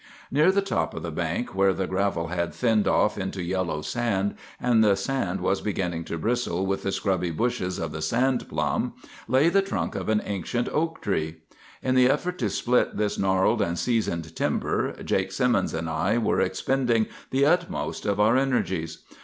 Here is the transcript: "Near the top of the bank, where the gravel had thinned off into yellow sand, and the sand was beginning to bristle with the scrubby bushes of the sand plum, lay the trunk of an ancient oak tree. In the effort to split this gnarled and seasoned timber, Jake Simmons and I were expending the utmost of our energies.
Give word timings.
"Near 0.31 0.51
the 0.51 0.63
top 0.63 0.95
of 0.95 1.03
the 1.03 1.11
bank, 1.11 1.53
where 1.53 1.73
the 1.75 1.85
gravel 1.85 2.29
had 2.29 2.55
thinned 2.55 2.87
off 2.87 3.19
into 3.19 3.43
yellow 3.43 3.83
sand, 3.83 4.33
and 4.59 4.83
the 4.83 4.95
sand 4.95 5.41
was 5.41 5.61
beginning 5.61 6.05
to 6.05 6.17
bristle 6.17 6.65
with 6.65 6.81
the 6.81 6.91
scrubby 6.91 7.29
bushes 7.29 7.77
of 7.77 7.91
the 7.91 8.01
sand 8.01 8.49
plum, 8.49 8.93
lay 9.27 9.47
the 9.47 9.61
trunk 9.61 9.93
of 9.93 10.09
an 10.09 10.19
ancient 10.25 10.67
oak 10.69 11.01
tree. 11.03 11.35
In 11.83 11.93
the 11.93 12.09
effort 12.09 12.39
to 12.39 12.49
split 12.49 12.97
this 12.97 13.19
gnarled 13.19 13.61
and 13.61 13.77
seasoned 13.77 14.35
timber, 14.35 14.93
Jake 15.03 15.31
Simmons 15.31 15.71
and 15.71 15.87
I 15.87 16.17
were 16.17 16.41
expending 16.41 17.05
the 17.29 17.45
utmost 17.45 18.07
of 18.07 18.19
our 18.19 18.35
energies. 18.37 19.03